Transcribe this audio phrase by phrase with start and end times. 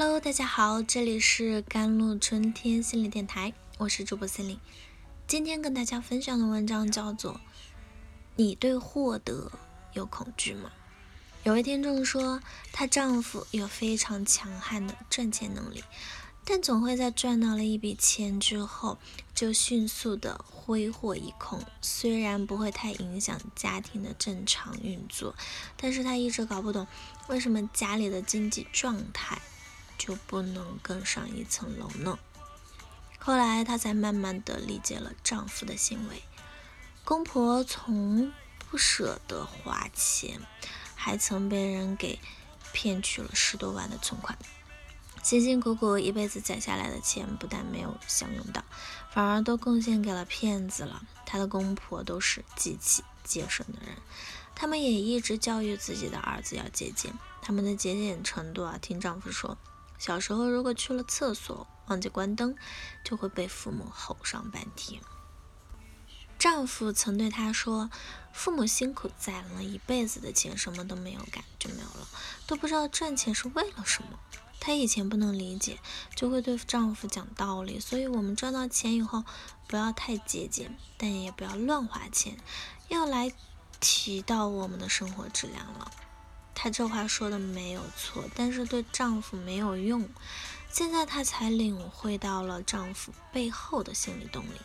[0.00, 4.60] Hello，大家好，这里是甘露春天心理电台，我是主播心灵。
[5.26, 7.34] 今天跟大家分享的文章叫做
[8.36, 9.50] 《你对获得
[9.94, 10.70] 有恐惧吗》。
[11.42, 12.40] 有位听众说，
[12.72, 15.82] 她丈夫有非常强悍的赚钱能力，
[16.44, 18.98] 但总会在赚到了一笔钱之后，
[19.34, 21.60] 就迅速的挥霍一空。
[21.82, 25.34] 虽然不会太影响家庭的正常运作，
[25.76, 26.86] 但是她一直搞不懂
[27.26, 29.42] 为什么家里的经济状态。
[29.98, 32.18] 就不能更上一层楼呢。
[33.18, 36.22] 后来她才慢慢的理解了丈夫的行为。
[37.04, 38.32] 公婆从
[38.70, 40.40] 不舍得花钱，
[40.94, 42.18] 还曾被人给
[42.72, 44.38] 骗去了十多万的存款。
[45.22, 48.64] 辛辛苦苦一辈子攒下来的钱，不但没有享用到，
[49.10, 51.02] 反而都贡献给了骗子了。
[51.26, 53.96] 她的公婆都是极其节省的人，
[54.54, 57.12] 他们也一直教育自己的儿子要节俭。
[57.42, 59.58] 他们的节俭程度啊，听丈夫说。
[59.98, 62.56] 小时候，如果去了厕所忘记关灯，
[63.04, 65.02] 就会被父母吼上半天。
[66.38, 67.90] 丈夫曾对她说
[68.32, 72.06] ：“父母辛苦攒了一辈子的钱，什么都没有干就没有了，
[72.46, 74.20] 都不知道赚钱是为了什么。”
[74.60, 75.78] 她以前不能理解，
[76.14, 77.80] 就会对丈夫讲道理。
[77.80, 79.24] 所以，我们赚到钱以后，
[79.66, 82.36] 不要太节俭，但也不要乱花钱，
[82.88, 83.32] 要来
[83.80, 85.90] 提到我们的生活质量了。
[86.60, 90.08] 她这话说的没有错，但是对丈夫没有用。
[90.68, 94.60] 现在她才领会到了丈夫背后的心理动力。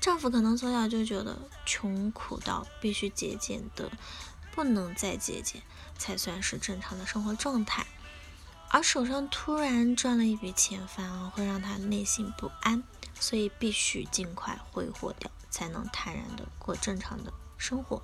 [0.00, 3.88] 丈夫可能从小就觉得穷苦到必须节俭的，
[4.52, 5.62] 不能再节俭
[5.96, 7.86] 才算是正常的生活状态。
[8.70, 12.82] 而手上突然赚了一笔钱，反而会让他内心不安，
[13.20, 18.02] 所以必须尽快挥霍掉，才能坦然的过正常的生活。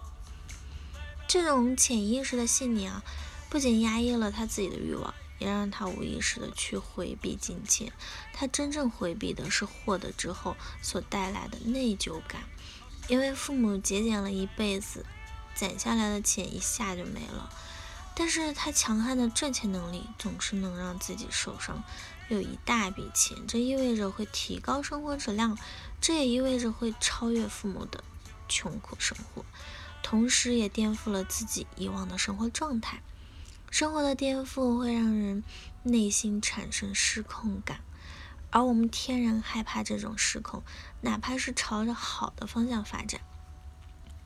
[1.34, 3.02] 这种潜意识的信念啊，
[3.50, 7.92] 不仅压抑了他自己的欲望，也让他无意识的去回避金钱。
[8.32, 12.44] 他真正回避的是获得之后所带来的内疚感，
[13.08, 15.04] 因为父母节俭了一辈子，
[15.56, 17.50] 攒下来的钱一下就没了。
[18.14, 21.82] 但是他强悍的赚钱能力总是能让自己手上
[22.28, 25.58] 有一大笔钱，这意味着会提高生活质量，
[26.00, 28.04] 这也意味着会超越父母的
[28.48, 29.44] 穷苦生活。
[30.04, 33.02] 同时，也颠覆了自己以往的生活状态。
[33.70, 35.42] 生活的颠覆会让人
[35.82, 37.80] 内心产生失控感，
[38.50, 40.62] 而我们天然害怕这种失控，
[41.00, 43.22] 哪怕是朝着好的方向发展。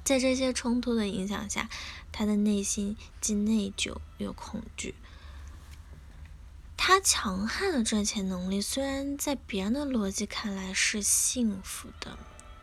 [0.02, 1.70] 在这些冲突的影响下，
[2.10, 4.96] 他的内心既内疚又恐惧。
[6.76, 12.18] 他强悍的赚钱能力，虽然在别人的逻辑看来是幸福的。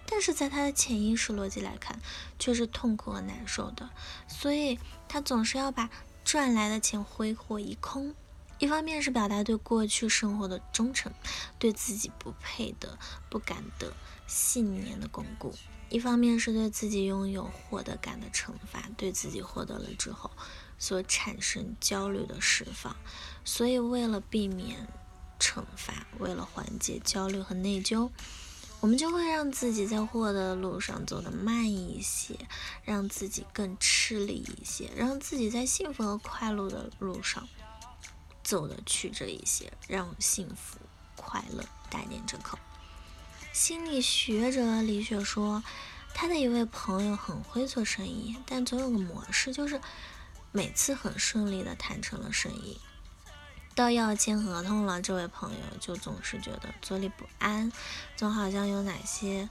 [0.08, 2.00] 但是在他的潜意识逻辑来看，
[2.38, 3.90] 却是痛苦和难受的，
[4.28, 5.90] 所以他总是要把
[6.24, 8.14] 赚来的钱挥霍一空。
[8.58, 11.12] 一方面是表达对过去生活的忠诚，
[11.60, 12.98] 对自己不配的、
[13.30, 13.94] 不敢的
[14.28, 15.52] 信念的巩固；
[15.90, 20.32] 一方面是对自己拥有获得感的惩罚，对自己获得了之后
[20.78, 22.96] 所产生焦虑的释放。
[23.44, 24.88] 所以为了避免
[25.38, 28.10] 惩罚，为了缓解焦虑和内疚。
[28.82, 32.38] 我们就会让自己在获得的路上走得慢一些，
[32.84, 37.48] 让自己更吃力一些，让自己在幸福和快乐的路上
[38.44, 40.78] 走得曲折一些，让幸福
[41.16, 42.60] 快乐大点折扣。
[43.52, 45.64] 心理学者李雪说，
[46.14, 49.82] 他的一位朋友很会做生意，但总有个模式，就是
[50.52, 52.78] 每次很顺利的谈成了生意。
[53.76, 57.70] 到要签合同了，这位朋友就总是觉得坐立不安，
[58.16, 59.50] 总好像有哪些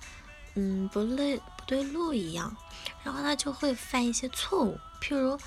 [0.54, 2.56] 嗯不对不对路一样，
[3.02, 5.38] 然后他就会犯一些错误，譬如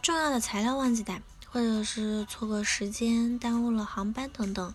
[0.00, 1.20] 重要的材料忘记带，
[1.50, 4.72] 或者是错过时间耽误了航班等等。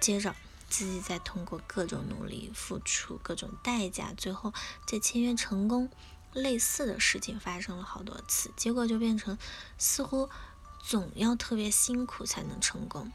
[0.00, 0.34] 接着
[0.70, 4.54] 自己再通过各种努力付出各种代价，最后
[4.86, 5.90] 再签约成功。
[6.32, 9.36] 类似的事情发生了好多次，结果就变成
[9.76, 10.30] 似乎。
[10.88, 13.12] 总要特别辛苦才能成功。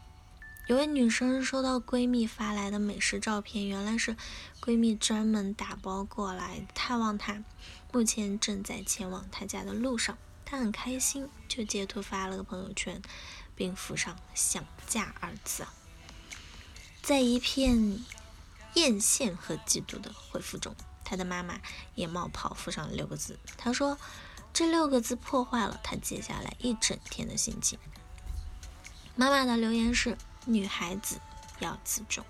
[0.68, 4.16] 有位女生收到闺蜜发来的美食照片，原来是
[4.60, 7.42] 闺蜜专门打包过来探望她，
[7.90, 10.16] 目前正在前往她家的路上。
[10.44, 13.02] 她很开心，就截图发了个朋友圈，
[13.56, 15.66] 并附上“想嫁”二字。
[17.02, 18.04] 在一片
[18.74, 21.60] 艳羡和嫉妒的回复中，她的妈妈
[21.96, 23.98] 也冒泡附上了六个字，她说。
[24.54, 27.76] 这六个字破坏了他接下来一整天的心情。
[29.16, 30.16] 妈妈的留言是
[30.46, 31.20] ：“女孩子
[31.58, 32.24] 要自重。”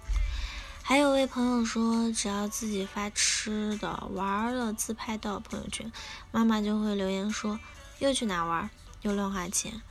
[0.83, 5.93] 还有位朋友说，只要自己发吃的、玩的自拍到朋友圈，
[6.33, 7.61] 妈妈就会留言说
[8.01, 8.71] ：“又去哪玩？
[9.03, 9.83] 又乱花钱。”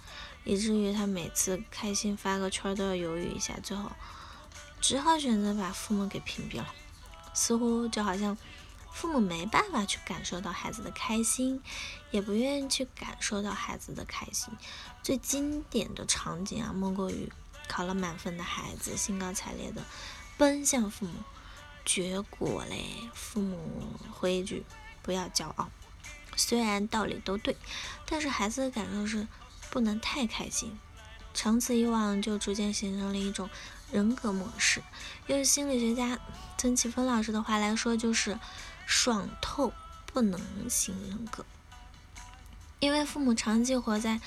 [0.43, 3.91] 以至于他每次开心发个圈都要犹豫一下，最后
[4.81, 6.73] 只好选择把父母给屏蔽了。
[7.35, 8.35] 似乎就好像
[8.93, 11.61] 父母没办法去感受到孩子的开心，
[12.11, 14.53] 也不愿意去感受到孩子的开心。
[15.01, 17.29] 最经典的场景啊，莫过于
[17.67, 19.83] 考了满分的孩子兴高采烈的
[20.37, 21.13] 奔向父母，
[21.83, 24.63] 结果嘞，父母回一句
[25.01, 25.69] “不要骄傲”。
[26.37, 27.57] 虽然道理都对，
[28.05, 29.27] 但是孩子的感受是
[29.69, 30.79] 不能太开心。
[31.33, 33.49] 长此以往，就逐渐形成了一种
[33.93, 34.81] 人格模式。
[35.27, 36.19] 用心理学家
[36.57, 38.37] 曾启峰老师的话来说，就是
[38.85, 39.71] “爽透
[40.07, 41.45] 不能型人格”。
[42.81, 44.19] 因为父母长期活在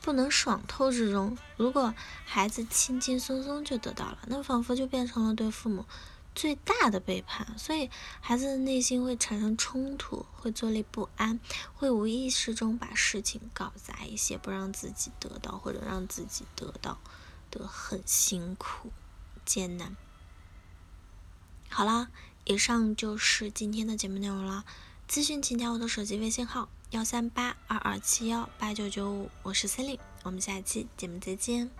[0.00, 1.92] 不能爽透之中，如果
[2.24, 5.84] 孩子轻轻松松就得到了，那仿佛就变成了对父母。
[6.32, 7.90] 最大的背叛，所以
[8.20, 11.40] 孩子的内心会产生冲突，会坐立不安，
[11.74, 16.98] 会无意识中把事情搞砸一些，不让自己得到，或者让自己得到
[17.50, 18.90] 的很辛苦、
[19.44, 19.96] 艰难。
[21.68, 22.08] 好啦，
[22.44, 24.64] 以上就是今天的节目内容了。
[25.08, 31.70] 咨询请加我的手机微信号：幺三八二二七幺八九九五，我是 Celine，，我们下期节目再见。